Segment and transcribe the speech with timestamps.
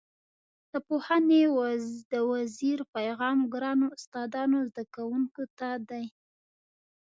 [0.71, 1.43] د پوهنې
[2.11, 6.05] د وزیر پیغام ګرانو استادانو او زده کوونکو ته دی.